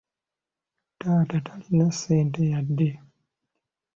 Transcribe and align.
Taata 0.99 1.37
talina 1.45 1.87
ssente 1.93 2.41
yadde. 2.51 2.89